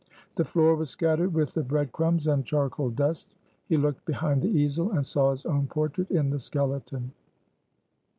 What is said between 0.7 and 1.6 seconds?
was scattered with